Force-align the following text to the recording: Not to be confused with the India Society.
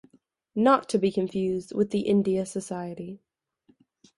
Not 0.55 0.89
to 0.89 0.97
be 0.97 1.11
confused 1.11 1.73
with 1.75 1.91
the 1.91 1.99
India 1.99 2.43
Society. 2.47 3.21